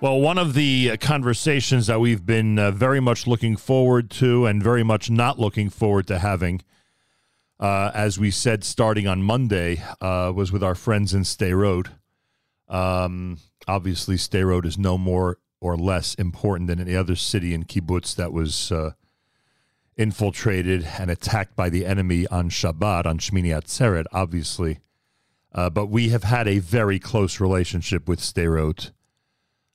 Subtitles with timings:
[0.00, 4.62] Well, one of the conversations that we've been uh, very much looking forward to and
[4.62, 6.62] very much not looking forward to having,
[7.58, 11.88] uh, as we said starting on Monday, uh, was with our friends in Sderot.
[12.68, 18.14] Um, obviously, Sderot is no more or less important than any other city in kibbutz
[18.14, 18.92] that was uh,
[19.96, 24.78] infiltrated and attacked by the enemy on Shabbat, on Shmini Atzeret, obviously.
[25.52, 28.92] Uh, but we have had a very close relationship with Sderot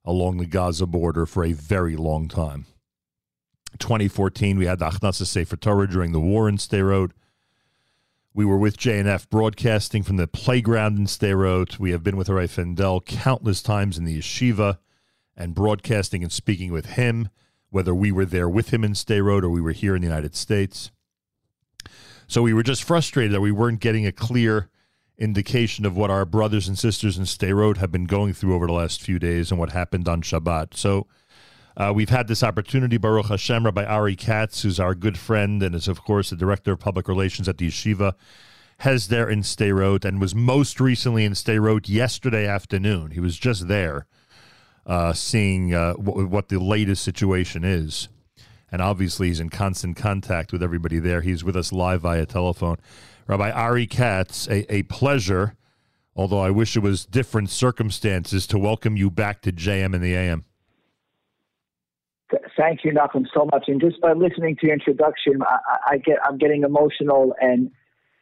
[0.06, 2.66] along the Gaza border for a very long time.
[3.80, 7.12] 2014, we had the Achnasa Sefer Torah during the war in Sderot.
[8.34, 11.80] We were with JNF broadcasting from the playground in Sderot.
[11.80, 14.78] We have been with Rav Fendel countless times in the yeshiva
[15.36, 17.30] and broadcasting and speaking with him,
[17.70, 20.36] whether we were there with him in Sderot or we were here in the United
[20.36, 20.92] States.
[22.28, 24.70] So we were just frustrated that we weren't getting a clear
[25.24, 28.74] indication of what our brothers and sisters in Sderot have been going through over the
[28.74, 30.76] last few days and what happened on Shabbat.
[30.76, 31.08] So
[31.76, 35.74] uh, we've had this opportunity, Baruch Hashem, Rabbi Ari Katz, who's our good friend and
[35.74, 38.14] is, of course, the director of public relations at the Yeshiva,
[38.80, 43.12] has there in Sderot and was most recently in Sderot yesterday afternoon.
[43.12, 44.06] He was just there
[44.86, 48.10] uh, seeing uh, w- what the latest situation is.
[48.72, 51.22] And obviously, he's in constant contact with everybody there.
[51.22, 52.78] He's with us live via telephone.
[53.28, 55.56] Rabbi Ari Katz, a, a pleasure,
[56.16, 60.16] although I wish it was different circumstances, to welcome you back to JM and the
[60.16, 60.46] AM.
[62.58, 63.66] Thank you, Nachum, so much.
[63.68, 67.72] And just by listening to your introduction, I, I get I'm getting emotional and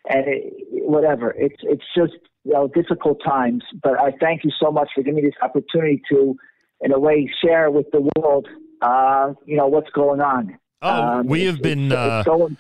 [0.10, 1.34] and it, whatever.
[1.38, 2.14] It's it's just
[2.44, 6.02] you know difficult times, but I thank you so much for giving me this opportunity
[6.12, 6.36] to,
[6.82, 8.48] in a way, share with the world,
[8.82, 10.58] uh, you know, what's going on.
[10.82, 12.52] Oh, um, we have been uh, so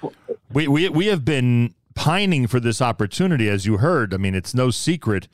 [0.53, 4.12] we, we we have been pining for this opportunity, as you heard.
[4.12, 5.28] I mean, it's no secret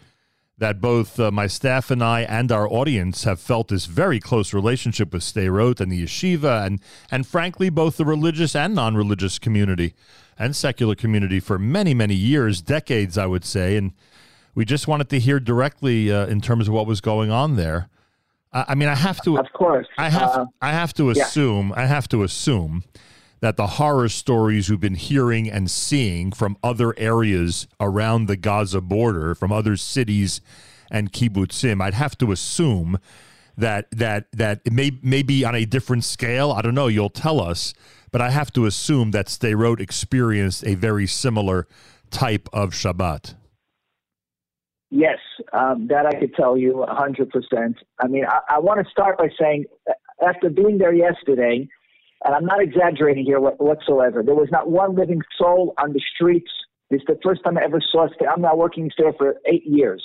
[0.57, 4.53] that both uh, my staff and I and our audience have felt this very close
[4.53, 9.93] relationship with Sderot and the yeshiva, and and frankly, both the religious and non-religious community
[10.37, 13.77] and secular community for many, many years, decades, I would say.
[13.77, 13.93] And
[14.53, 17.87] we just wanted to hear directly uh, in terms of what was going on there.
[18.51, 21.83] I mean, I have to, of course, I have, uh, I have to assume, yeah.
[21.83, 22.83] I have to assume
[23.39, 28.81] that the horror stories we've been hearing and seeing from other areas around the Gaza
[28.81, 30.41] border, from other cities
[30.89, 32.97] and kibbutzim, I'd have to assume
[33.57, 36.51] that that that it may may be on a different scale.
[36.51, 36.87] I don't know.
[36.87, 37.73] You'll tell us,
[38.11, 41.67] but I have to assume that Sderot experienced a very similar
[42.11, 43.35] type of Shabbat.
[44.89, 45.19] Yes,
[45.51, 47.75] um, that I could tell you 100%.
[47.99, 49.65] I mean, I, I want to start by saying,
[50.25, 51.67] after being there yesterday,
[52.23, 54.23] and I'm not exaggerating here whatsoever.
[54.23, 56.51] There was not one living soul on the streets.
[56.89, 58.07] This is the first time I ever saw.
[58.33, 60.03] I'm now working there for eight years.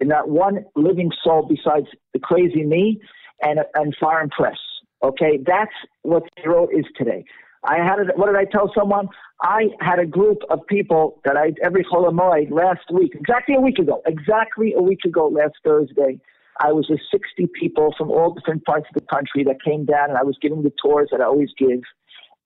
[0.00, 3.00] And not one living soul besides the crazy me
[3.42, 4.58] and and foreign press.
[5.02, 5.72] Okay, that's
[6.02, 7.24] what Zero is today.
[7.64, 9.08] I had a, what did I tell someone?
[9.42, 13.78] I had a group of people that I every Holomoid last week, exactly a week
[13.78, 16.20] ago, exactly a week ago last Thursday.
[16.60, 20.10] I was with 60 people from all different parts of the country that came down,
[20.10, 21.80] and I was giving the tours that I always give.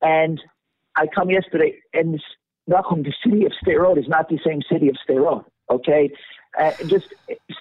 [0.03, 0.41] And
[0.97, 2.23] I come yesterday, and this,
[2.69, 6.11] Nachum, the city of Sderot is not the same city of Sderot, okay?
[6.59, 7.07] Uh, just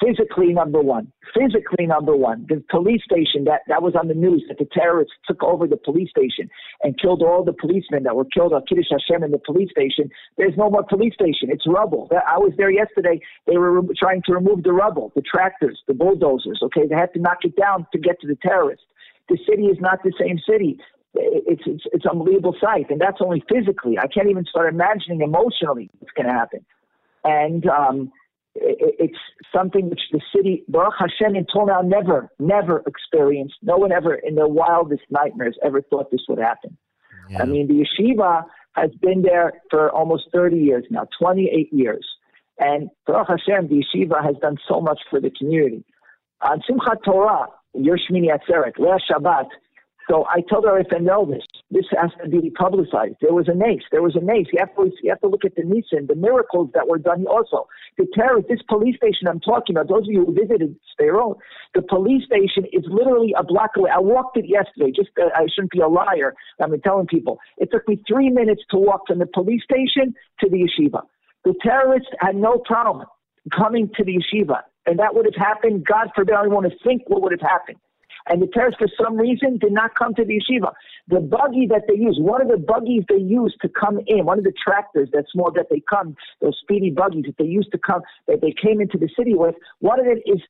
[0.02, 1.12] physically number one.
[1.36, 2.48] Physically number one.
[2.50, 5.78] The police station that, that was on the news that the terrorists took over the
[5.78, 6.50] police station
[6.82, 10.10] and killed all the policemen that were killed on Kiddush Hashem in the police station.
[10.38, 11.52] There's no more police station.
[11.52, 12.10] It's rubble.
[12.12, 13.22] I was there yesterday.
[13.46, 16.60] They were re- trying to remove the rubble, the tractors, the bulldozers.
[16.64, 18.86] Okay, they had to knock it down to get to the terrorists.
[19.30, 20.80] The city is not the same city.
[21.14, 24.00] It's it's it's unbelievable sight, and that's only physically.
[24.00, 26.66] I can't even start imagining emotionally what's going to happen.
[27.24, 28.12] And um,
[28.56, 29.18] it's
[29.56, 33.56] something which the city, Baruch Hashem, until now never, never experienced.
[33.62, 36.78] No one ever, in their wildest nightmares, ever thought this would happen.
[37.30, 37.44] Yeah.
[37.44, 38.44] I mean, the yeshiva
[38.74, 42.06] has been there for almost 30 years now, 28 years.
[42.58, 45.84] And Baruch Hashem, the yeshiva has done so much for the community.
[46.42, 49.48] On Simchat Torah, your Shmini Atzeret, last Shabbat,
[50.10, 53.18] so I told I know this, this has to be publicized.
[53.22, 53.84] There was a nace.
[53.92, 54.48] There was a nace.
[54.52, 57.28] You have to, you have to look at the nisan, the miracles that were done
[57.28, 57.68] also.
[57.98, 61.38] The terror, this police station I'm talking about, those of you who visited Sderot,
[61.76, 63.92] the police station is literally a block away.
[63.94, 64.92] I walked it yesterday.
[64.96, 66.34] Just uh, I shouldn't be a liar.
[66.58, 67.38] Been telling people.
[67.58, 71.02] It took me three minutes to walk from the police station to the yeshiva.
[71.46, 73.06] The terrorists had no problem
[73.56, 74.62] coming to the yeshiva.
[74.86, 77.42] And that would have happened, God forbid, I don't want to think what would have
[77.42, 77.78] happened
[78.28, 80.74] and the terrorists, for some reason, did not come to the yeshiva.
[81.08, 84.38] The buggy that they use, one of the buggies they use to come in, one
[84.38, 87.78] of the tractors that small that they come, those speedy buggies that they used to
[87.78, 90.42] come, that they came into the city with, one of it is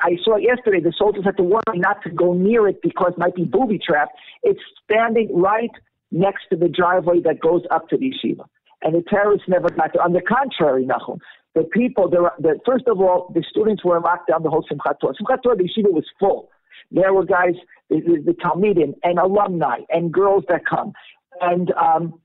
[0.00, 0.80] I saw yesterday.
[0.80, 3.44] The soldiers had to warn me not to go near it because it might be
[3.44, 4.12] booby trapped.
[4.42, 5.70] It's standing right
[6.10, 8.44] next to the driveway that goes up to the yeshiva.
[8.82, 10.02] And the terrorists never got there.
[10.02, 11.18] On the contrary, Nachum,
[11.54, 15.00] the people, the, the, first of all, the students were locked down the whole Simchat
[15.00, 15.14] Torah.
[15.20, 16.48] Simchat Torah, the yeshiva was full.
[16.90, 17.54] There were guys,
[17.90, 20.92] the, the, Talmidim, and alumni, and girls that come,
[21.40, 22.20] and um,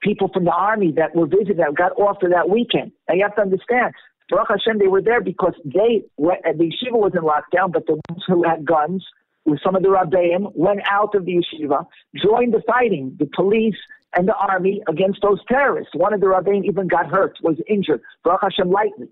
[0.00, 2.92] people from the army that were visiting, that got off for that weekend.
[3.08, 3.94] And you have to understand,
[4.28, 8.22] Baruch Hashem, they were there because they, the yeshiva was in lockdown, but the ones
[8.26, 9.04] who had guns,
[9.44, 11.86] with some of the rabbeim, went out of the yeshiva,
[12.22, 13.76] joined the fighting, the police
[14.16, 15.94] and the army against those terrorists.
[15.94, 19.08] One of the rabbeim even got hurt, was injured, Baruch Hashem lightly.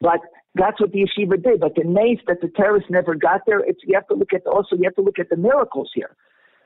[0.00, 0.20] But
[0.56, 1.60] that's what the yeshiva did.
[1.60, 4.46] But the nace that the terrorists never got there, it's you have to look at
[4.46, 6.16] also you have to look at the miracles here.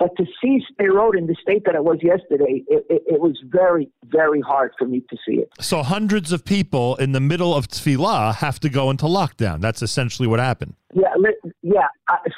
[0.01, 3.39] But to see Sderot in the state that it was yesterday, it, it, it, was
[3.45, 5.51] very, very hard for me to see it.
[5.61, 9.61] So hundreds of people in the middle of tefillah have to go into lockdown.
[9.61, 10.75] That's essentially what happened.
[10.95, 11.13] Yeah,
[11.61, 11.89] yeah.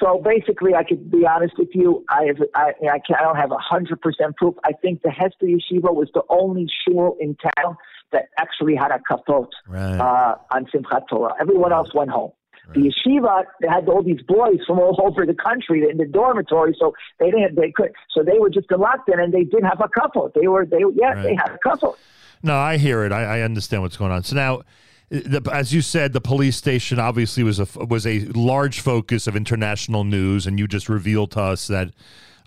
[0.01, 2.05] So basically, I could be honest with you.
[2.11, 4.57] I have, I, I, can't, I don't have a hundred percent proof.
[4.65, 7.77] I think the Hesder Yeshiva was the only shul in town
[8.13, 9.99] that actually had a kapot right.
[9.99, 11.35] uh, on Simchat Torah.
[11.41, 12.33] Everyone else went home.
[12.69, 12.75] Right.
[12.75, 16.77] The yeshiva they had all these boys from all over the country in the dormitory,
[16.79, 17.57] so they didn't.
[17.57, 17.93] They could.
[18.15, 20.31] So they were just locked in, and they did have a couple.
[20.35, 20.65] They were.
[20.65, 21.09] They yeah.
[21.09, 21.23] Right.
[21.23, 21.97] They had a couple.
[22.43, 23.13] No, I hear it.
[23.13, 24.23] I, I understand what's going on.
[24.25, 24.63] So now.
[25.11, 29.37] The, as you said, the police station obviously was a was a large focus of
[29.37, 31.91] international news, and you just revealed to us that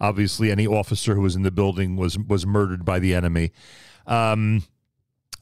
[0.02, 3.52] obviously any officer who was in the building was was murdered by the enemy.
[4.08, 4.64] Um,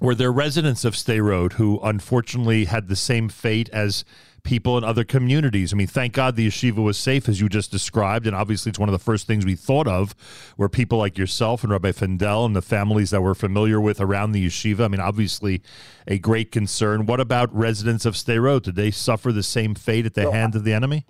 [0.03, 4.03] were there residents of Sderot who unfortunately had the same fate as
[4.43, 5.71] people in other communities.
[5.71, 8.27] I mean, thank God the yeshiva was safe, as you just described.
[8.27, 10.13] And obviously, it's one of the first things we thought of
[10.57, 14.33] were people like yourself and Rabbi Fendel and the families that we're familiar with around
[14.33, 14.81] the yeshiva.
[14.81, 15.63] I mean, obviously,
[16.05, 17.05] a great concern.
[17.05, 18.63] What about residents of Sderot?
[18.63, 21.05] Did they suffer the same fate at the so, hands of the enemy?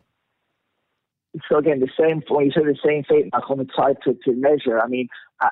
[1.49, 4.79] So again, the same when you say the same fate, it's hard to, to measure.
[4.79, 5.07] I mean,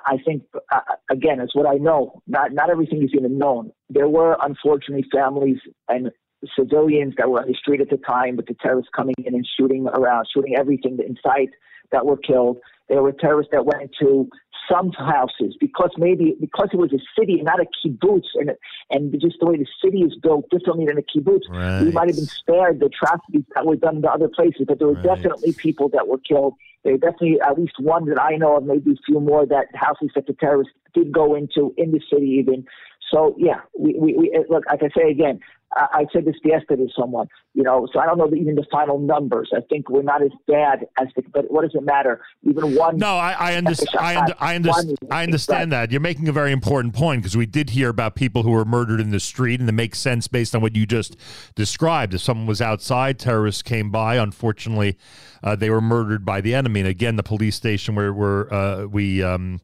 [0.05, 0.79] I, think uh,
[1.09, 2.21] again, it's what I know.
[2.27, 3.71] Not not everything is even known.
[3.89, 5.57] There were unfortunately families
[5.87, 6.11] and
[6.57, 9.47] civilians that were on the street at the time with the terrorists coming in and
[9.57, 11.49] shooting around, shooting everything in sight
[11.91, 12.57] that were killed.
[12.89, 14.27] There were terrorists that went to
[14.69, 18.51] some houses because maybe because it was a city, and not a kibbutz, and
[18.89, 21.83] and just the way the city is built differently than a kibbutz, right.
[21.83, 24.65] we might have been spared the tragedies that were done in other places.
[24.67, 25.03] But there were right.
[25.03, 26.55] definitely people that were killed.
[26.83, 29.67] There were definitely at least one that I know of, maybe a few more that
[29.73, 32.65] houses that the terrorists did go into in the city even.
[33.11, 34.63] So yeah, we, we, we look.
[34.69, 35.39] Like I say again,
[35.73, 38.65] I said this yesterday to someone, you know, so I don't know the, even the
[38.69, 39.51] final numbers.
[39.55, 42.21] I think we're not as bad as the, but what does it matter?
[42.43, 42.97] Even one.
[42.97, 43.97] No, I, I, understand.
[43.97, 45.91] I, under, I, under, I understand that.
[45.91, 48.99] You're making a very important point because we did hear about people who were murdered
[48.99, 51.15] in the street, and it makes sense based on what you just
[51.55, 52.13] described.
[52.13, 54.17] If someone was outside, terrorists came by.
[54.17, 54.97] Unfortunately,
[55.41, 56.81] uh, they were murdered by the enemy.
[56.81, 59.23] And again, the police station where, where uh, we.
[59.23, 59.61] Um,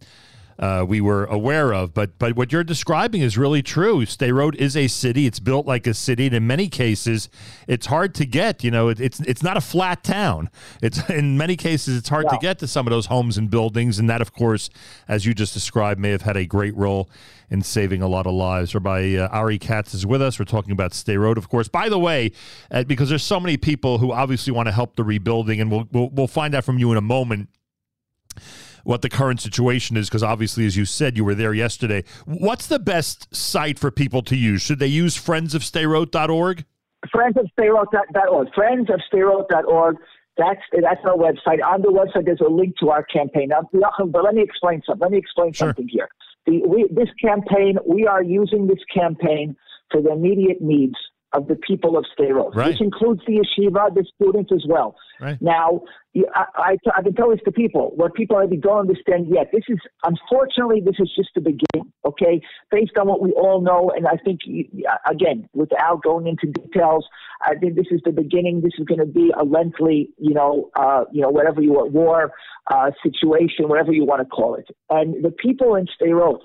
[0.60, 1.94] uh, we were aware of.
[1.94, 4.06] But but what you're describing is really true.
[4.06, 5.26] Sderot is a city.
[5.26, 7.30] It's built like a city, and in many cases,
[7.68, 8.64] it's hard to get.
[8.64, 10.50] You know, it, it's it's not a flat town.
[10.82, 12.38] It's in many cases it's hard yeah.
[12.38, 14.70] to get to some of those homes and buildings, and that, of course,
[15.08, 17.10] as you just described, may have had a great role
[17.50, 18.74] in saving a lot of lives.
[18.74, 20.38] Rabbi uh, Ari Katz is with us.
[20.38, 21.68] We're talking about Sderot, of course.
[21.68, 22.32] By the way,
[22.72, 25.88] uh, because there's so many people who obviously want to help the rebuilding, and we'll,
[25.92, 27.50] we'll, we'll find out from you in a moment
[28.88, 32.06] what the current situation is because obviously as you said you were there yesterday.
[32.26, 34.62] What's the best site for people to use?
[34.62, 36.64] Should they use friendsofsderot.org
[37.14, 39.98] friendsofsderot.org friendsofsderot.org
[40.38, 41.62] that's that's our website.
[41.66, 43.50] On the website there's a link to our campaign.
[43.50, 45.70] Now, uh, but let me explain something let me explain sure.
[45.70, 46.08] something here.
[46.46, 49.58] The, we, this campaign we are using this campaign
[49.92, 50.96] for the immediate needs
[51.34, 52.68] of the people of Sderot, right.
[52.68, 54.96] which includes the yeshiva, the students as well.
[55.20, 55.38] Right.
[55.42, 55.82] Now,
[56.34, 59.50] I, I, I've been telling this to people, what people maybe don't understand yet.
[59.52, 62.42] This is, unfortunately, this is just the beginning, okay?
[62.72, 64.42] Based on what we all know, and I think,
[65.10, 67.06] again, without going into details,
[67.42, 68.62] I think this is the beginning.
[68.62, 71.92] This is going to be a lengthy, you know, uh, you know, whatever you want,
[71.92, 72.32] war
[72.72, 74.68] uh, situation, whatever you want to call it.
[74.90, 76.40] And the people in Sderot,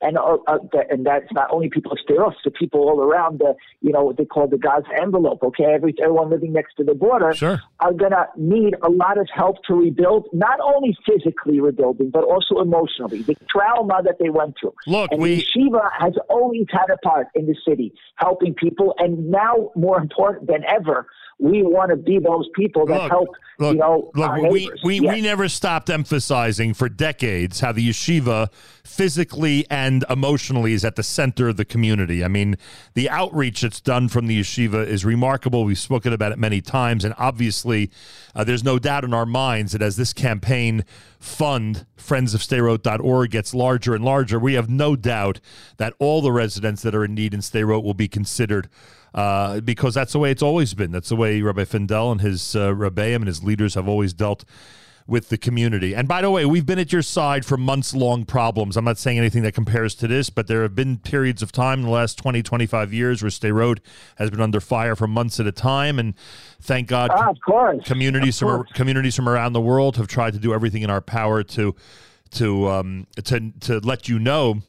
[0.00, 0.58] and uh, uh,
[0.90, 4.16] and that's not only people of Sderot, the people all around the, you know, what
[4.16, 5.42] they call the Gaza envelope.
[5.42, 7.62] Okay, Every, everyone living next to the border sure.
[7.80, 12.60] are gonna need a lot of help to rebuild, not only physically rebuilding, but also
[12.60, 13.22] emotionally.
[13.22, 14.74] The trauma that they went through.
[14.86, 19.30] Look, and we Shiva has always had a part in the city, helping people, and
[19.30, 21.06] now more important than ever,
[21.40, 23.28] we want to be those people that Look, help.
[23.60, 25.14] Look, you know, look, we we, Yes.
[25.14, 28.52] we never stopped emphasizing for decades how the yeshiva
[28.84, 32.24] physically and emotionally is at the center of the community.
[32.24, 32.56] I mean,
[32.94, 35.64] the outreach that's done from the yeshiva is remarkable.
[35.64, 37.90] We've spoken about it many times, and obviously,
[38.34, 40.84] uh, there's no doubt in our minds that as this campaign
[41.20, 45.40] fund, friendsofsderot.org, gets larger and larger, we have no doubt
[45.76, 48.68] that all the residents that are in need in Sderot will be considered
[49.14, 50.90] uh, because that's the way it's always been.
[50.92, 54.44] That's the way Rabbi Fendel and his uh, Rebbeim and his leaders have always dealt
[55.06, 55.94] with the community.
[55.94, 58.76] And by the way, we've been at your side for months long problems.
[58.76, 61.78] I'm not saying anything that compares to this, but there have been periods of time
[61.80, 63.78] in the last 20, 25 years where Sderot
[64.18, 65.98] has been under fire for months at a time.
[65.98, 66.12] And
[66.60, 67.82] thank God Ah, of course.
[67.86, 71.00] communities Of from communities from around the world have tried to do everything in our
[71.00, 71.74] power to
[72.32, 74.60] to um, to to let you know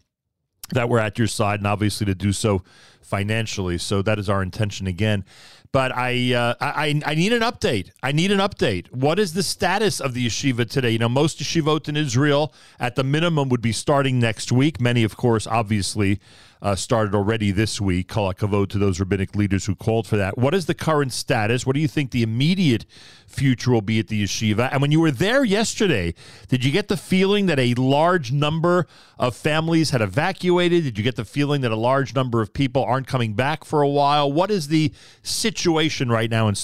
[0.72, 2.63] that we're at your side, and obviously to do so
[3.09, 3.77] financially.
[3.77, 5.25] So that is our intention again.
[5.71, 7.91] But I, uh, I I need an update.
[8.01, 8.91] I need an update.
[8.91, 10.89] What is the status of the yeshiva today?
[10.91, 14.81] You know, most yeshivot in Israel, at the minimum, would be starting next week.
[14.81, 16.19] Many, of course, obviously,
[16.61, 18.07] uh, started already this week.
[18.07, 20.37] Kol hakavod to those rabbinic leaders who called for that.
[20.37, 21.65] What is the current status?
[21.65, 22.85] What do you think the immediate
[23.27, 24.69] future will be at the yeshiva?
[24.71, 26.13] And when you were there yesterday,
[26.47, 28.87] did you get the feeling that a large number
[29.17, 30.83] of families had evacuated?
[30.83, 33.82] Did you get the feeling that a large number of people aren't coming back for
[33.82, 34.29] a while?
[34.32, 34.91] What is the
[35.24, 36.56] situation right now in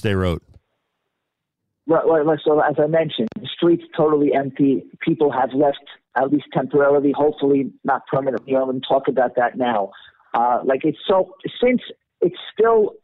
[2.05, 2.39] right, right.
[2.43, 4.83] So as I mentioned, the streets totally empty.
[4.99, 5.85] People have left
[6.17, 8.55] at least temporarily, hopefully not permanently.
[8.55, 9.91] I'm going to talk about that now.
[10.33, 11.81] Uh, like it's so since
[12.19, 12.95] it's still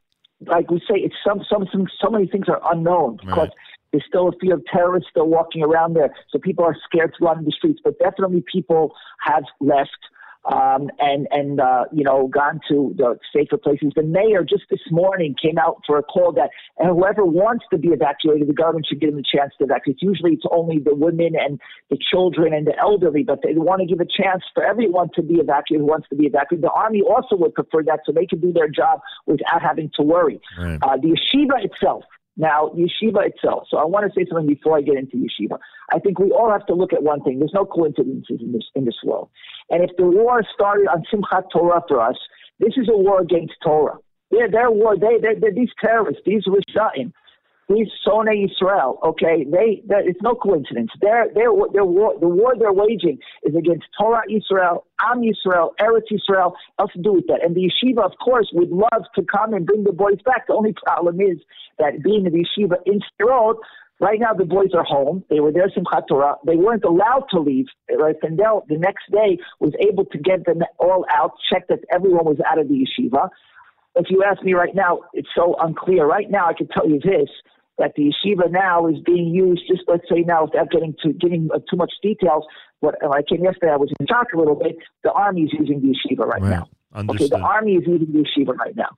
[0.46, 3.50] like we say, it's some some some so many things are unknown because Right.
[3.94, 6.14] there's still a fear of terrorists still walking around there.
[6.32, 7.80] So people are scared to run in the streets.
[7.82, 9.92] But definitely people have left
[10.46, 13.92] um, and and uh, you know gone to the safer places.
[13.96, 17.90] The mayor just this morning came out for a call that whoever wants to be
[17.90, 19.98] evacuated, the government should give them a chance to evacuate.
[20.02, 23.88] Usually it's only the women and the children and the elderly, but they want to
[23.88, 26.64] give a chance for everyone to be evacuated who wants to be evacuated.
[26.64, 30.04] The army also would prefer that so they can do their job without having to
[30.04, 30.40] worry.
[30.58, 30.80] Right.
[30.82, 32.04] Uh, the yeshiva itself.
[32.38, 33.68] Now, yeshiva itself.
[33.70, 35.58] So I want to say something before I get into yeshiva.
[35.92, 37.40] I think we all have to look at one thing.
[37.40, 39.30] There's no coincidences in this in this world.
[39.70, 42.16] And if the war started on Simchat Torah for us,
[42.60, 43.98] this is a war against Torah.
[44.32, 44.96] They're, they're war.
[44.96, 47.12] They, they, they're these terrorists, these Rishaim,
[47.74, 49.00] these Sonei Israel.
[49.04, 49.82] Okay, they.
[49.88, 50.92] they it's no coincidence.
[51.02, 56.12] They're, they're, they're war, the war they're waging is against Torah Israel, Am Israel, Eretz
[56.12, 56.56] Israel.
[56.80, 57.44] Else to do with that.
[57.44, 60.48] And the yeshiva, of course, would love to come and bring the boys back.
[60.48, 61.38] The only problem is
[61.80, 63.56] that being the yeshiva in Sderot,
[64.02, 65.24] Right now, the boys are home.
[65.30, 66.36] They were there Simchat Torah.
[66.44, 67.68] They weren't allowed to leave.
[67.96, 68.16] Right?
[68.20, 72.38] Fendel, the next day, was able to get them all out, check that everyone was
[72.50, 73.30] out of the yeshiva.
[73.96, 76.08] If you ask me right now, it's so unclear.
[76.08, 77.30] Right now, I can tell you this,
[77.78, 81.50] that the yeshiva now is being used, just let's say now, without getting to giving
[81.54, 82.46] uh, too much details,
[82.80, 84.78] what when I came yesterday, I was in shock a little bit.
[85.04, 86.50] The army is using the yeshiva right, Right.
[86.50, 86.68] now.
[87.10, 88.90] Okay, the army is using the yeshiva right now.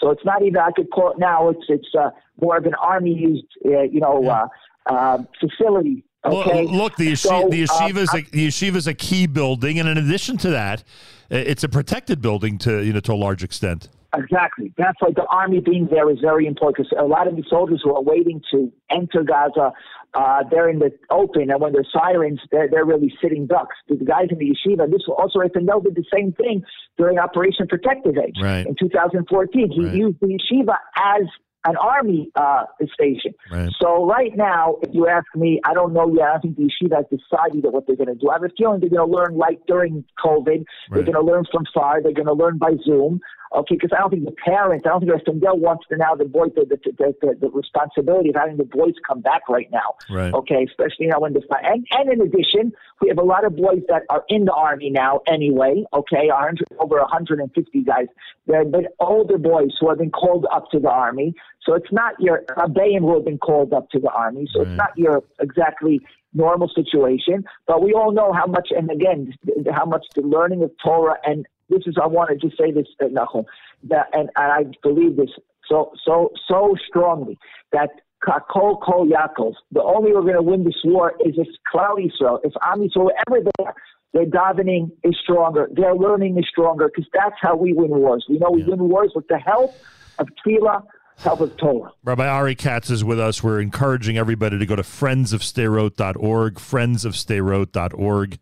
[0.00, 1.48] So it's not even I could call it now.
[1.50, 2.10] It's it's uh,
[2.40, 4.46] more of an army used, uh, you know, Yeah.
[4.90, 6.04] uh, uh, facility.
[6.24, 6.62] Okay.
[6.64, 9.26] Look, look, the, yeshi- So, the yeshiva is uh, a, the yeshiva is a key
[9.26, 10.82] building, and in addition to that,
[11.30, 13.88] it's a protected building to you know to a large extent.
[14.16, 14.72] Exactly.
[14.78, 17.82] That's why the army being there is very important because a lot of the soldiers
[17.84, 19.72] who are waiting to enter Gaza,
[20.14, 23.76] uh, they're in the open, and when there's sirens, they're, they're really sitting ducks.
[23.88, 26.62] The guys in the yeshiva, this was also Fendel did the same thing
[26.96, 28.66] during Operation Protective Edge Right.
[28.66, 29.70] in 2014.
[29.70, 29.94] He Right.
[29.94, 31.26] used the yeshiva as
[31.66, 33.34] an army uh, station.
[33.52, 33.68] Right.
[33.82, 36.28] So right now, if you ask me, I don't know yet.
[36.34, 38.30] I think the yeshiva has decided what they're going to do.
[38.30, 40.64] I have a feeling they're going to learn like during COVID.
[40.90, 42.00] They're going to learn from far.
[42.02, 43.20] They're going to learn by Zoom.
[43.54, 46.24] Okay, because I don't think the parents, I don't think Fendel wants to now the
[46.24, 49.96] boy the, the, the, the, the responsibility of having the boys come back right now.
[50.10, 50.32] Right.
[50.34, 53.82] Okay, especially now when the and and in addition, we have a lot of boys
[53.88, 55.84] that are in the army now anyway.
[55.94, 58.06] Okay, 100 over 150 guys.
[58.46, 61.34] They're the older boys who have been called up to the army.
[61.64, 64.46] So it's not your Abayim who have been called up to the army.
[64.52, 64.68] So Right.
[64.68, 66.00] it's not your exactly
[66.34, 67.44] normal situation.
[67.66, 69.34] But we all know how much, and again,
[69.72, 72.86] how much the learning of Torah and this is I want to just say this,
[73.00, 73.44] uh, Nachum,
[73.84, 75.30] that and, and I believe this
[75.68, 77.38] so so so strongly
[77.72, 77.90] that
[78.26, 81.96] Kakol Kol Yaakov, the only way we're going to win this war is if Klal
[81.98, 83.74] Yisrael, if Am Yisrael, wherever they are,
[84.12, 88.24] their davening is stronger, their learning is stronger, because that's how we win wars.
[88.28, 88.70] We know we Yeah.
[88.70, 89.72] win wars with the help
[90.18, 90.82] of Tefillah,
[91.22, 91.92] help of Torah.
[92.02, 93.44] Rabbi Ari Katz is with us.
[93.44, 98.38] We're encouraging everybody to go to friendsofsderot.org, friendsofsderot.org.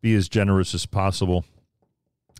[0.00, 1.44] Be as generous as possible.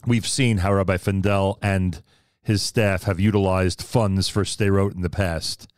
[0.07, 2.03] We've seen how Rabbi Fendel and
[2.43, 5.69] his staff have utilized funds for Sderot in the past.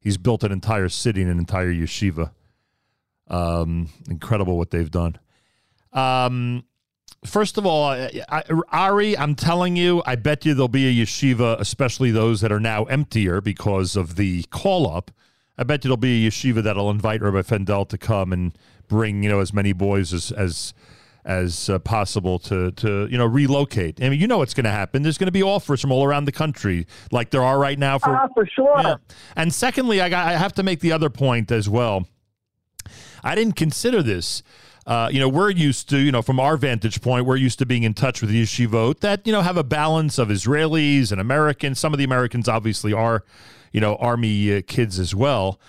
[0.00, 2.32] He's built an entire city and an entire yeshiva.
[3.28, 5.18] Um, incredible what they've done.
[5.92, 6.64] Um,
[7.24, 11.58] first of all, I, Ari, I'm telling you, I bet you there'll be a yeshiva,
[11.60, 15.10] especially those that are now emptier because of the call up.
[15.56, 18.56] I bet you there'll be a yeshiva that'll invite Rabbi Fendel to come and
[18.88, 20.74] bring you know as many boys as as
[21.24, 24.02] as uh, possible to to you know relocate.
[24.02, 25.02] I mean, you know what's going to happen.
[25.02, 27.98] There's going to be offers from all around the country, like there are right now
[27.98, 28.80] for uh, for sure.
[28.82, 28.96] Yeah.
[29.36, 32.06] And secondly, I got I have to make the other point as well.
[33.22, 34.42] I didn't consider this.
[34.84, 37.66] Uh, you know, we're used to, you know, from our vantage point, we're used to
[37.66, 41.20] being in touch with the yeshivot that, you know, have a balance of Israelis and
[41.20, 41.78] Americans.
[41.78, 43.22] Some of the Americans obviously are,
[43.70, 45.60] you know, army uh, kids as well.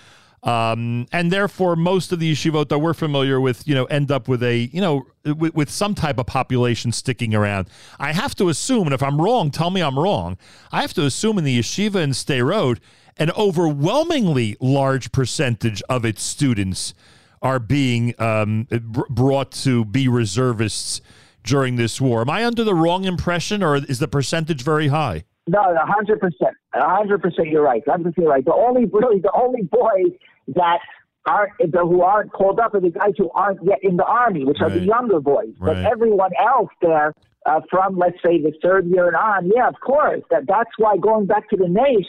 [0.44, 4.28] Um, and therefore, most of the yeshivot that we're familiar with, you know, end up
[4.28, 7.68] with a, you know, with, with, some type of population sticking around.
[7.98, 10.36] I have to assume, and if I'm wrong, tell me I'm wrong.
[10.70, 12.78] I have to assume in the yeshiva in Sderot,
[13.16, 16.92] an overwhelmingly large percentage of its students
[17.40, 18.66] are being um,
[19.08, 21.00] brought to be reservists
[21.42, 22.20] during this war.
[22.20, 25.24] Am I under the wrong impression, or is the percentage very high?
[25.46, 27.48] No, hundred percent, hundred percent.
[27.48, 27.82] You're right.
[27.86, 28.44] Hundred percent right.
[28.44, 30.78] The only really the only boys that
[31.26, 34.58] aren't who aren't called up are the guys who aren't yet in the army, which
[34.60, 34.70] right.
[34.70, 35.54] are the younger boys.
[35.58, 35.74] Right.
[35.74, 37.14] But everyone else there,
[37.46, 40.22] uh, from let's say the third year and on, yeah, of course.
[40.30, 42.06] That that's why going back to the Nace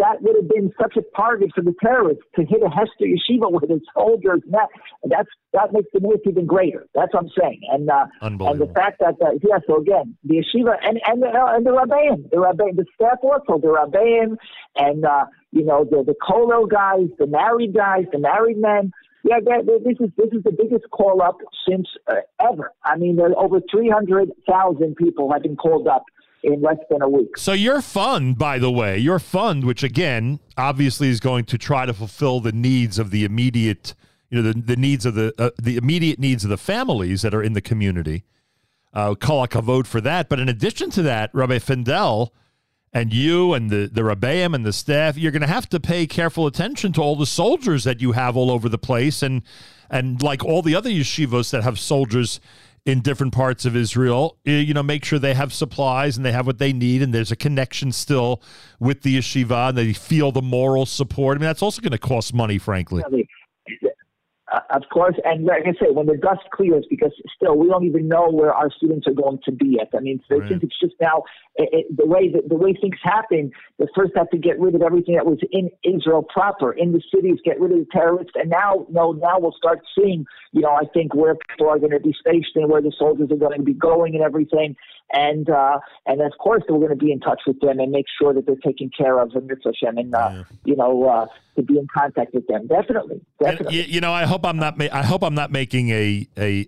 [0.00, 3.52] that would have been such a target for the terrorists to hit a Hesder yeshiva
[3.52, 4.40] with its soldiers.
[4.50, 4.68] That
[5.04, 6.86] that's that makes the news even greater.
[6.94, 7.60] That's what I'm saying.
[7.70, 11.28] And uh, and the fact that uh, yeah, so again, the yeshiva and and the
[11.28, 14.36] uh, and the rabbeim, the rabbeim, the staff also, the rabbeim,
[14.76, 18.92] and uh, you know the the kollel guys, the married guys, the married men.
[19.22, 21.38] Yeah, this is this is the biggest call up
[21.68, 22.72] since uh, ever.
[22.84, 26.04] I mean, there over three hundred thousand people have been called up
[26.42, 27.36] in less than a week.
[27.36, 31.84] So your fund, by the way, your fund, which again obviously is going to try
[31.84, 33.94] to fulfill the needs of the immediate,
[34.30, 37.34] you know, the, the needs of the uh, the immediate needs of the families that
[37.34, 38.24] are in the community.
[38.92, 40.28] Uh, call a vote for that.
[40.28, 42.34] But in addition to that, Rabbi Fendel
[42.92, 46.06] and you and the the Rabbeim and the staff, you're going to have to pay
[46.06, 49.42] careful attention to all the soldiers that you have all over the place, and
[49.90, 52.40] and like all the other yeshivos that have soldiers
[52.86, 56.32] in different parts of Israel, eh, you know, make sure they have supplies and they
[56.32, 58.42] have what they need, and there's a connection still
[58.78, 61.36] with the yeshiva, and they feel the moral support.
[61.36, 63.02] I mean, that's also going to cost money, frankly.
[64.52, 67.84] Uh, of course, and like I say, when the dust clears, because still we don't
[67.84, 69.88] even know where our students are going to be at.
[69.96, 70.40] I mean, right.
[70.48, 71.22] since it's just now
[71.54, 74.74] it, it, the way the, the way things happen, they first have to get rid
[74.74, 78.32] of everything that was in Israel proper, in the cities, get rid of the terrorists,
[78.34, 81.92] and now, no, now we'll start seeing, you know, I think where people are going
[81.92, 84.74] to be stationed, where the soldiers are going to be going, and everything
[85.12, 88.06] and uh, and of course we're going to be in touch with them and make
[88.20, 90.42] sure that they're taken care of Hashem and uh, yeah.
[90.64, 92.66] you know uh, to be in contact with them.
[92.66, 93.80] Definitely, definitely.
[93.80, 94.78] And, you know, I hope I'm not.
[94.78, 96.66] Ma- I hope I'm not making a a.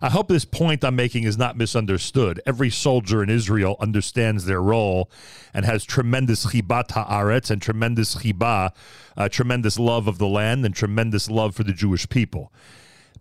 [0.00, 2.40] I hope this point I'm making is not misunderstood.
[2.46, 5.10] Every soldier in Israel understands their role
[5.52, 8.72] and has tremendous chibat haaretz and tremendous chibah,
[9.16, 12.52] uh, tremendous love of the land and tremendous love for the Jewish people.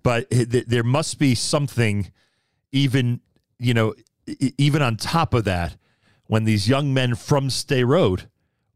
[0.03, 2.11] But there must be something,
[2.71, 3.21] even
[3.59, 3.93] you know
[4.57, 5.75] even on top of that,
[6.27, 8.27] when these young men from Sderot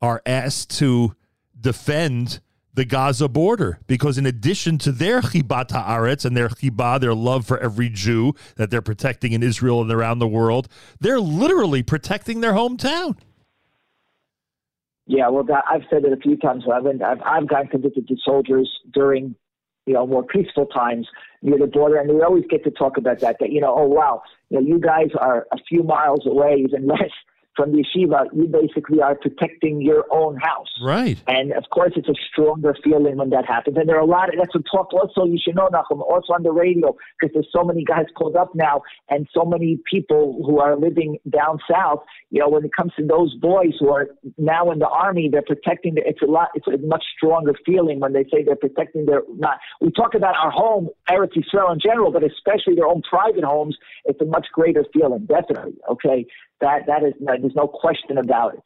[0.02, 1.16] are asked to
[1.60, 2.42] defend
[2.74, 7.46] the Gaza border, because in addition to their chibat haaretz and their chibah, their love
[7.46, 10.68] for every Jew that they're protecting in Israel and around the world,
[11.00, 13.18] they're literally protecting their hometown.
[15.08, 16.66] Yeah, well, I've said it a few times.
[16.72, 19.36] I've I've, I've gotten convicted to soldiers during
[19.86, 21.08] you know, more peaceful times
[21.42, 21.98] near the border.
[21.98, 24.22] And we always get to talk about that, that, you know, oh, wow,
[24.56, 27.12] you know, you guys are a few miles away, even less
[27.56, 30.68] from the yeshiva, you basically are protecting your own house.
[30.84, 31.18] Right.
[31.28, 33.78] And of course, it's a stronger feeling when that happens.
[33.78, 36.34] And there are a lot of, that's what talk also, you should know, Nachum, also
[36.34, 40.44] on the radio, because there's so many guys called up now and so many people
[40.46, 42.04] who are living down south.
[42.30, 45.42] You know, when it comes to those boys who are now in the army, they're
[45.42, 49.06] protecting, the, it's a lot, it's a much stronger feeling when they say they're protecting
[49.06, 53.02] their, not, we talk about our home, Eretz Israel in general, but especially their own
[53.10, 55.74] private homes, it's a much greater feeling, definitely.
[55.90, 56.26] Okay.
[56.62, 58.64] That that is there's no question about it,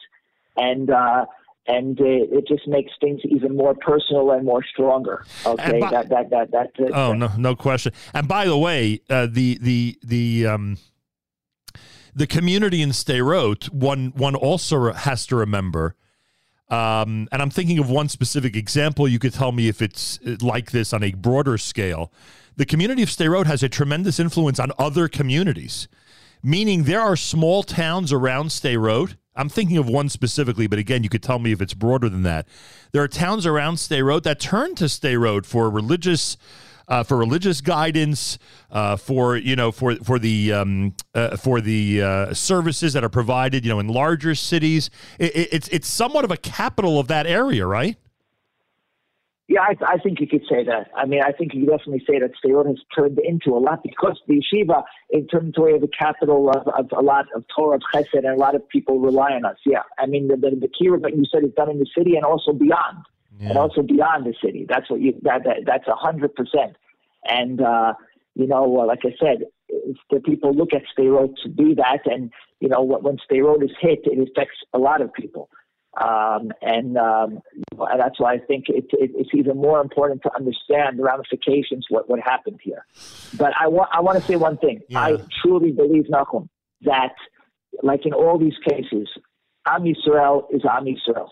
[0.55, 1.25] and uh,
[1.67, 5.25] and uh, it just makes things even more personal and more stronger.
[5.45, 6.71] Okay, by, that that that that.
[6.79, 7.93] Uh, oh no, no question.
[8.13, 10.77] And by the way, uh, the the the um,
[12.15, 15.95] the community in Sderot, one one also has to remember.
[16.69, 19.07] Um, and I'm thinking of one specific example.
[19.07, 22.11] You could tell me if it's uh, like this on a broader scale.
[22.57, 25.87] The community of Sderot has a tremendous influence on other communities
[26.43, 29.15] meaning there are small towns around Sderot.
[29.35, 32.23] I'm thinking of one specifically, but again, you could tell me if it's broader than
[32.23, 32.47] that.
[32.91, 36.37] There are towns around Sderot that turn to Sderot for religious.
[36.87, 38.39] Uh, for religious guidance,
[38.71, 43.09] uh, for you know, for for the um, uh, for the uh, services that are
[43.09, 47.07] provided, you know, in larger cities, it, it, it's it's somewhat of a capital of
[47.07, 47.95] that area, right?
[49.49, 50.91] Yeah, I, I think you could say that.
[50.95, 53.81] I mean, I think you could definitely say that Sderot has turned into a lot
[53.81, 57.81] because the yeshiva it turned into the capital of, of a lot of Torah of
[57.91, 59.57] Chesed, and a lot of people rely on us.
[59.65, 62.15] Yeah, I mean, the the, the kira that you said is done in the city
[62.15, 63.03] and also beyond,
[63.39, 63.49] yeah.
[63.49, 64.67] and also beyond the city.
[64.69, 66.75] That's what you that, that that's a hundred percent.
[67.27, 67.95] And uh,
[68.35, 69.45] you know, like I said,
[70.11, 74.01] the people look at Sderot to be that, and you know, when Sderot is hit,
[74.03, 75.49] it affects a lot of people.
[75.97, 77.39] Um, and, um,
[77.97, 82.09] that's why I think it, it, it's even more important to understand the ramifications what
[82.09, 82.85] what happened here.
[83.37, 84.81] But I want I want to say one thing.
[84.87, 85.01] Yeah.
[85.01, 86.47] I truly believe Nachum
[86.81, 87.15] that,
[87.83, 89.09] like in all these cases,
[89.65, 91.29] Am Yisrael is Am Yisrael.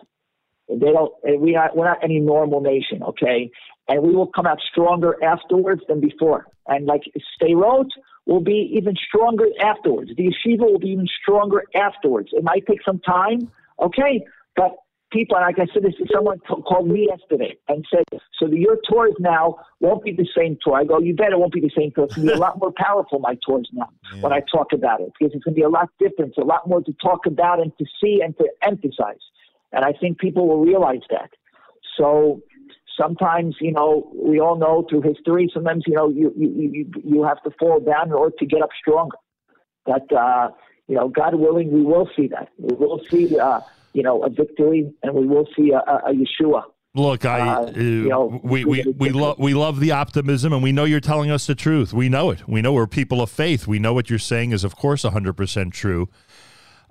[0.69, 1.13] They don't.
[1.39, 3.49] We are we're not any normal nation, okay?
[3.87, 6.47] And we will come out stronger afterwards than before.
[6.67, 7.03] And like
[7.41, 7.87] Sderot
[8.25, 10.11] will be even stronger afterwards.
[10.17, 12.29] The yeshiva will be even stronger afterwards.
[12.33, 14.25] It might take some time, okay?
[14.57, 14.75] But
[15.11, 18.03] people, like I said, this is someone t- called me yesterday and said,
[18.37, 20.75] so the, your tours now won't be the same tour.
[20.75, 22.05] I go, you bet it won't be the same tour.
[22.05, 24.21] It's going to be a lot more powerful, my tours now, yeah.
[24.21, 26.67] when I talk about it, because it's going to be a lot different, a lot
[26.67, 29.21] more to talk about and to see and to emphasize.
[29.71, 31.29] And I think people will realize that.
[31.97, 32.41] So
[32.99, 37.23] sometimes, you know, we all know through history, sometimes, you know, you, you, you, you
[37.23, 39.17] have to fall down in order to get up stronger.
[39.85, 40.49] But, uh,
[40.87, 42.49] you know, God willing, we will see that.
[42.57, 43.61] We will see, uh,
[43.97, 46.61] you know, a victory, and we will see a, a, Yeshua.
[46.93, 50.61] Look, I uh, uh you know, we we we love we love the optimism, and
[50.61, 51.93] we know you're telling us the truth.
[51.93, 52.47] We know it.
[52.47, 53.65] We know we're people of faith.
[53.65, 56.09] We know what you're saying is, of course, 100 percent true.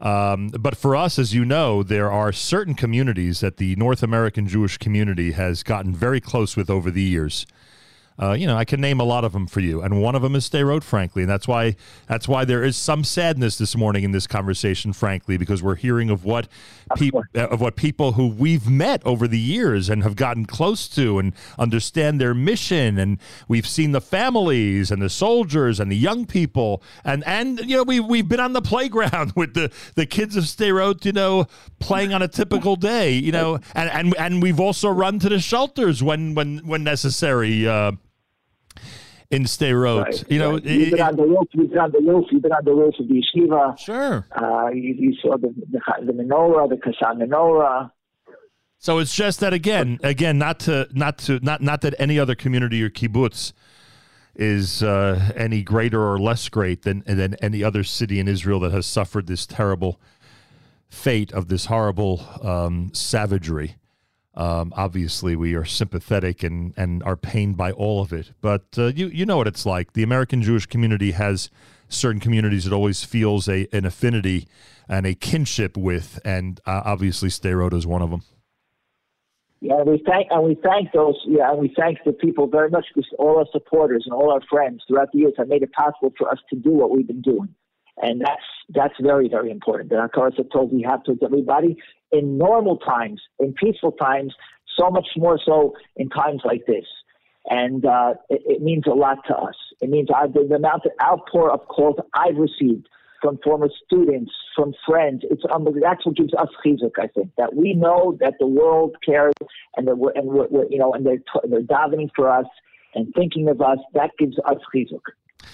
[0.01, 4.49] Um, but for us, as you know, there are certain communities that the North American
[4.49, 7.47] Jewish community has gotten very close with over the years.
[8.19, 10.23] Uh, you know, I can name a lot of them for you, and one of
[10.23, 11.77] them is Sderot, frankly, and that's why
[12.09, 16.09] that's why there is some sadness this morning in this conversation, frankly, because we're hearing
[16.09, 16.49] of what
[16.97, 21.19] people of what people who we've met over the years and have gotten close to
[21.19, 26.25] and understand their mission, and we've seen the families and the soldiers and the young
[26.25, 30.37] people, and and you know we we've been on the playground with the the kids
[30.37, 31.47] of Sderot, you know,
[31.81, 35.39] playing on a typical day, you know, and and and we've also run to the
[35.39, 37.69] shelters when when when necessary.
[37.69, 37.93] Uh,
[39.31, 40.05] in Sderot.
[40.05, 40.65] Right, you know, right.
[40.65, 41.49] you've been on the roof.
[41.53, 42.27] You've been on the roof.
[42.31, 43.79] You've been on the roof of the yeshiva.
[43.79, 44.27] Sure.
[44.31, 47.91] Uh, you, you, saw the, the, the menorah, the Kashan menorah.
[48.79, 52.35] So it's just that again, again, not to not to not not that any other
[52.35, 53.53] community or kibbutz
[54.35, 58.73] is uh, any greater or less great than than any other city in Israel that
[58.73, 59.99] has suffered this terrible
[60.89, 63.77] fate of this horrible um, savagery.
[64.37, 68.33] Um, obviously, we are sympathetic and, and are pained by all of it.
[68.41, 69.95] But uh, you you know what it's like.
[69.95, 71.51] The American Jewish community has
[71.89, 74.47] certain communities it always feels a an affinity
[74.89, 78.23] and a kinship with, and uh, obviously, Sderot is one of them.
[79.61, 81.17] Yeah, we thank and we thank those.
[81.27, 82.87] Yeah, and we thank the people very much.
[82.95, 86.13] Because all our supporters and all our friends throughout the years have made it possible
[86.19, 87.49] for us to do what we've been doing,
[88.03, 89.89] and that's that's very very important.
[89.89, 91.79] The Hakaras told we have to everybody
[92.13, 94.35] in normal times, in peaceful times,
[94.79, 96.85] so much more so in times like this.
[97.49, 99.55] And uh, it, it, means a lot to us.
[99.81, 102.89] It means I, the, the amount of outpour of calls I've received
[103.23, 105.87] from former students, from friends, it's unbelievable.
[105.89, 109.35] That's what gives us chizuk, I think, that we know that the world cares
[109.77, 112.47] and that we're, and we're, we're you know, and they're, they're davening for us
[112.95, 113.79] and thinking of us.
[113.95, 115.01] That gives us chizuk.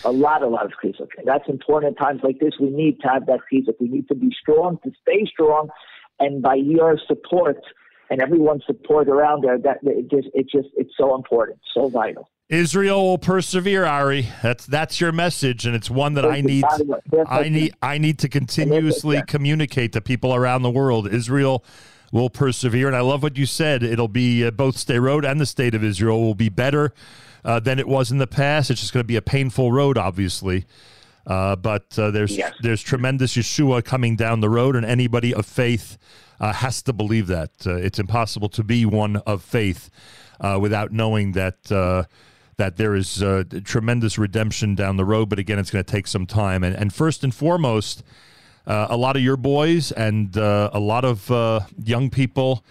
[0.05, 1.09] A lot, a lot of chizuk.
[1.25, 2.55] That's important in times like this.
[2.61, 3.75] We need to have that chizuk.
[3.81, 5.69] We need to be strong, to stay strong,
[6.19, 7.59] and by your support
[8.11, 12.29] and everyone's support around there, that it just it just it's so important, so vital.
[12.49, 14.29] Israel will persevere, Ari.
[14.43, 16.65] That's that's your message, and it's one that I need.
[17.27, 21.11] I need I need to continuously communicate to people around the world.
[21.11, 21.65] Israel
[22.13, 23.83] will persevere, and I love what you said.
[23.83, 26.93] It'll be uh, both road and the state of Israel will be better
[27.45, 28.71] uh, than it was in the past.
[28.71, 30.67] It's just going to be a painful road, obviously.
[31.27, 32.55] Uh, but uh, there's yes.
[32.61, 35.99] there's tremendous Yeshua coming down the road, and anybody of faith
[36.41, 37.51] uh, has to believe that.
[37.65, 39.91] Uh, it's impossible to be one of faith
[40.41, 42.05] uh, without knowing that uh,
[42.57, 43.23] that there is
[43.65, 45.29] tremendous redemption down the road.
[45.29, 46.63] But again, it's going to take some time.
[46.63, 48.03] And, and first and foremost,
[48.67, 51.31] a lot of your boys and a lot of
[51.83, 52.63] young people.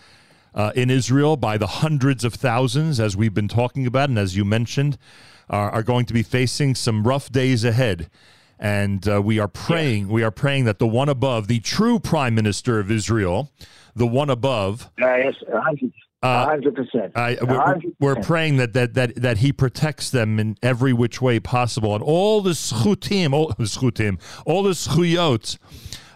[0.76, 4.46] in Israel, by the hundreds of thousands, as we've been talking about, and as you
[4.46, 4.98] mentioned,
[5.50, 8.10] are, are going to be facing some rough days ahead
[8.64, 12.36] And uh, we are praying, we are praying that the one above, the true prime
[12.36, 13.52] minister of Israel,
[13.96, 17.12] the one above, Uh, yes, a hundred, a hundred percent.
[17.16, 21.24] I, A we're, we're praying that, that that that he protects them in every which
[21.24, 25.58] way possible, and all the schutim, all the schutim, all the schuyot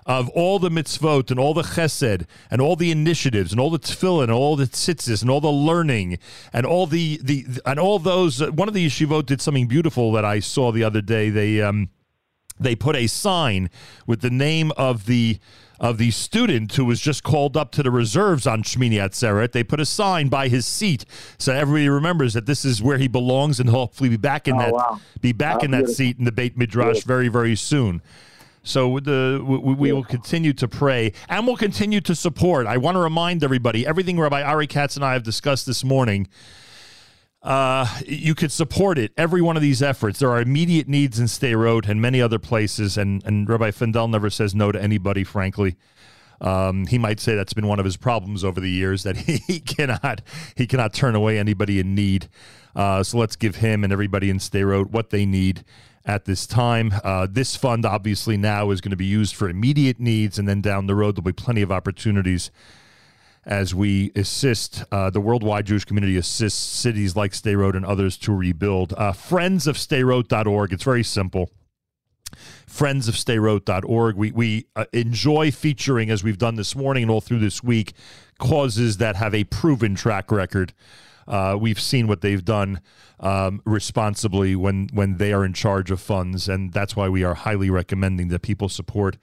[0.05, 3.79] of all the mitzvot and all the chesed and all the initiatives and all the
[3.79, 6.19] tefillin and all the tzitzis and all the learning
[6.53, 8.39] and all the the and all those.
[8.39, 11.31] Uh, one of the yeshivot did something beautiful that I saw the other day.
[11.31, 11.89] They um
[12.59, 13.69] they put a sign
[14.07, 15.39] with the name of the
[15.77, 19.51] of the student who was just called up to the reserves on Shmini Atzeret.
[19.51, 21.03] They put a sign by his seat
[21.37, 24.59] so everybody remembers that this is where he belongs and hopefully be back in Oh,
[24.59, 25.01] that wow.
[25.19, 28.01] be back Oh, in that seat in the Beit Midrash very very soon.
[28.63, 32.67] So with the we, we will continue to pray and we'll continue to support.
[32.67, 36.29] I want to remind everybody everything Rabbi Ari Katz and I have discussed this morning
[37.45, 39.11] uh, you could support it.
[39.15, 40.17] Every one of these efforts.
[40.17, 42.97] There are immediate needs in Sderot and many other places.
[42.97, 45.75] And, and Rabbi Fendel never says no to anybody, frankly.
[46.41, 49.15] Um, he might say that's been one of his problems over the years that
[49.47, 50.21] he cannot
[50.55, 52.29] he cannot turn away anybody in need.
[52.75, 55.63] Uh, so let's give him and everybody in Sderot what they need
[56.03, 56.93] at this time.
[57.03, 60.61] Uh, this fund obviously now is going to be used for immediate needs, and then
[60.61, 62.49] down the road there'll be plenty of opportunities
[63.45, 68.35] as we assist uh, the worldwide Jewish community assists cities like Road and others to
[68.35, 68.93] rebuild.
[68.93, 70.73] Uh, friends of sderot.org.
[70.73, 71.51] It's very simple.
[72.65, 74.15] Friends of sderot.org.
[74.15, 77.93] We, we uh, enjoy featuring, as we've done this morning and all through this week,
[78.39, 80.73] causes that have a proven track record.
[81.27, 82.81] Uh, we've seen what they've done
[83.19, 87.33] um, responsibly when, when they are in charge of funds, and that's why we are
[87.35, 89.17] highly recommending that people support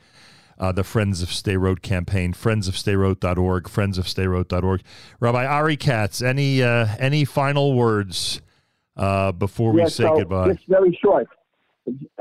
[0.59, 4.83] uh, the Friends of Sderot campaign, friendsofsderot.org, friendsofsderot.org.
[5.21, 8.41] Rabbi Ari Katz, any uh, any final words
[8.97, 10.53] uh, before we Yeah, say so goodbye?
[10.53, 11.29] Just very short.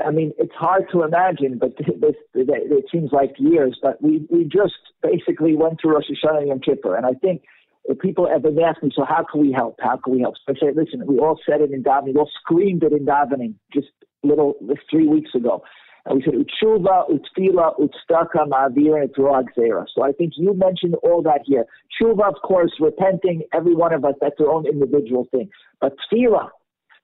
[0.03, 3.77] I mean, it's hard to imagine, but this, it seems like years.
[3.81, 7.43] But we, we just basically went through Rosh Hashanah and Yom Kippur, and I think
[7.85, 9.77] if people have been asking, so how can we help?
[9.79, 10.35] How can we help?
[10.45, 13.05] So I say, listen, we all said it in davening, we all screamed it in
[13.05, 13.87] davening just
[14.23, 14.55] little
[14.89, 15.63] three weeks ago.
[16.05, 19.85] And we said, Utshuva, Utfila, Utstaka, Ma'avir, and.
[19.93, 21.65] So I think you mentioned all that here.
[22.01, 25.49] Tshuva, of course, repenting, every one of us, that's our own individual thing.
[25.79, 26.49] But Tfila,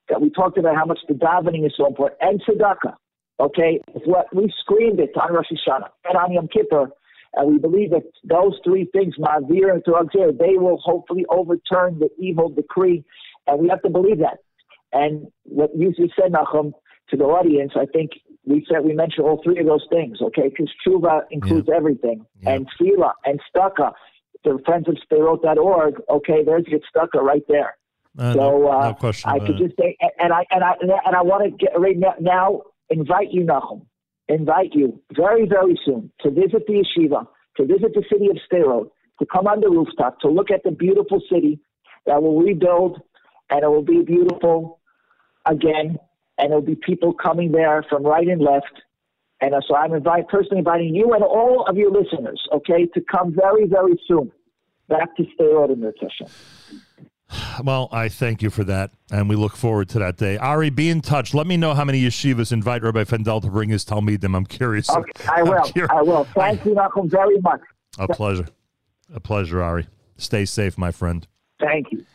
[0.09, 2.95] that we talked about how much the davening is so important, and tzedakah.
[3.39, 6.89] Okay, what we screamed it on Rosh Hashanah and on Yom Kippur,
[7.35, 12.09] and we believe that those three things, Ma'avir and Torah they will hopefully overturn the
[12.17, 13.03] evil decree,
[13.45, 14.39] and we have to believe that.
[14.91, 16.71] And what you said, Nachum,
[17.09, 18.11] to the audience, I think
[18.47, 20.49] we said we mentioned all three of those things, okay?
[20.49, 22.51] Because tshuva includes everything, Yeah.
[22.51, 23.93] and tefillah and staka.
[24.43, 27.75] The friends of Sderot.org, okay, there's your staka right there.
[28.17, 29.65] Uh, So no, uh, no question I could it.
[29.67, 30.73] just say, and I and I
[31.05, 33.81] and I want to get right now, now invite you, Nachum,
[34.29, 38.89] invite you very very soon to visit the yeshiva, to visit the city of Sderot,
[39.19, 41.59] to come on the rooftop, to look at the beautiful city
[42.05, 43.01] that will rebuild,
[43.49, 44.79] and it will be beautiful
[45.45, 45.97] again,
[46.37, 48.81] and there'll be people coming there from right and left.
[49.41, 53.01] And uh, so I'm invite, personally inviting you and all of your listeners, okay, to
[53.01, 54.31] come very, very soon
[54.89, 56.27] back to Sderot in Hashem.
[57.63, 60.37] Well, I thank you for that, and we look forward to that day.
[60.37, 61.33] Ari, be in touch.
[61.33, 64.35] Let me know how many yeshivas invite Rabbi Fendel to bring his Talmidim.
[64.35, 64.89] I'm curious.
[64.89, 65.63] Okay, I will.
[65.63, 65.91] curious.
[65.93, 66.23] I will.
[66.35, 67.59] Thank you, Malcolm, very much.
[67.99, 68.47] A pleasure.
[69.13, 69.87] A pleasure, Ari.
[70.17, 71.27] Stay safe, my friend.
[71.59, 72.05] Thank you.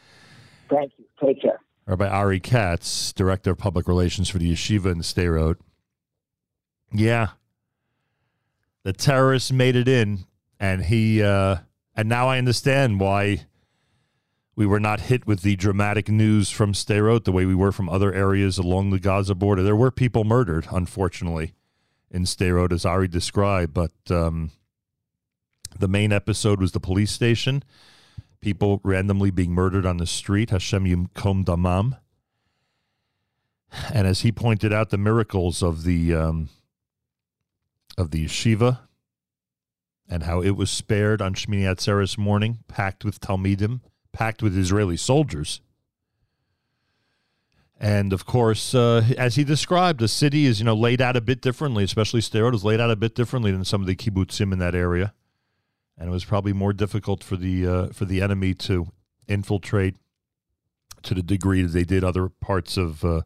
[0.70, 1.04] Thank you.
[1.22, 1.61] Take care.
[1.87, 5.57] Rabbi Ari Katz, Director of Public Relations for the Yeshiva in Sderot.
[6.92, 7.29] Yeah.
[8.85, 10.25] The terrorists made it in,
[10.61, 11.57] and he, uh,
[11.95, 13.47] and now I understand why
[14.55, 17.88] we were not hit with the dramatic news from Road the way we were from
[17.88, 19.62] other areas along the Gaza border.
[19.62, 21.55] There were people murdered, unfortunately,
[22.11, 24.51] in Road, as Ari described, but um,
[25.79, 27.64] the main episode was the police station
[28.42, 31.98] people randomly being murdered on the street, Hashem Yimkom Damam.
[33.94, 36.50] And as he pointed out, the miracles of the um,
[37.96, 38.81] of the yeshiva
[40.07, 43.81] and how it was spared on Shmini Atzeres morning, packed with Talmidim,
[44.12, 45.62] packed with Israeli soldiers.
[47.81, 51.22] And of course, uh, as he described, the city is you know laid out a
[51.22, 54.52] bit differently, especially Sderot is laid out a bit differently than some of the kibbutzim
[54.52, 55.14] in that area
[56.03, 58.88] and it was probably more difficult for the uh, for the enemy to
[59.29, 59.95] infiltrate
[61.05, 63.21] to the degree that they did other parts of uh,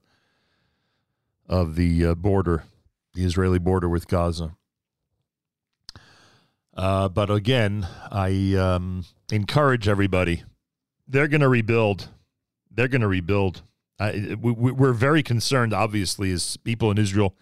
[1.48, 2.64] of the uh, border,
[3.14, 4.56] the Israeli border with Gaza.
[6.76, 10.42] Uh, but again, I um, encourage everybody.
[11.08, 12.10] They're going to rebuild.
[12.70, 13.62] They're going to rebuild.
[13.98, 17.34] I, we, we're very concerned, obviously, as people in Israel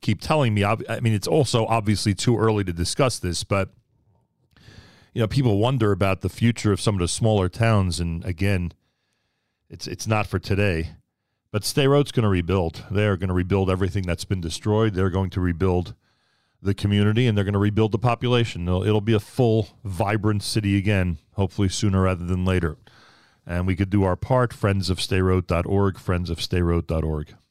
[0.00, 0.64] keep telling me.
[0.64, 3.68] I mean, it's also obviously too early to discuss this, but
[5.18, 8.72] you know, people wonder about the future of some of the smaller towns, and again,
[9.68, 10.90] it's it's not for today.
[11.50, 12.84] But Sderot's going to rebuild.
[12.88, 14.94] They are going to rebuild everything that's been destroyed.
[14.94, 15.96] They're going to rebuild
[16.62, 18.68] the community, and they're going to rebuild the population.
[18.68, 22.76] It'll, it'll be a full, vibrant city again, hopefully sooner rather than later.
[23.44, 24.52] And we could do our part.
[24.52, 25.98] Friends of Sderot.org.
[25.98, 27.34] Friends Friendsofsderot.org, friendsofsderot.org.